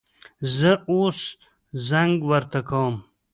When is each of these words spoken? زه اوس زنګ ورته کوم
زه 0.55 0.71
اوس 0.89 1.19
زنګ 1.87 2.15
ورته 2.29 2.59
کوم 2.69 2.95